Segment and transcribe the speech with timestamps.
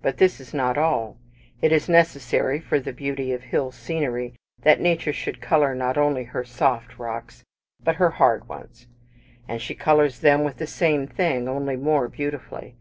[0.00, 1.16] But this is not all.
[1.60, 6.22] It is necessary for the beauty of hill scenery that Nature should colour not only
[6.22, 7.42] her soft rocks,
[7.82, 8.86] but her hard ones;
[9.48, 12.76] and she colours them with the same thing, only more beautifully.